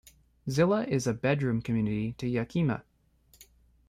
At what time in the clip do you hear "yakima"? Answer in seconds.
2.27-2.83